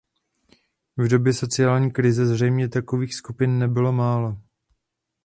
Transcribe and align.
V 0.97 1.07
době 1.07 1.33
sociální 1.33 1.91
krize 1.91 2.25
zřejmě 2.25 2.69
takových 2.69 3.15
skupin 3.15 3.59
nebylo 3.59 3.91
málo. 3.91 4.37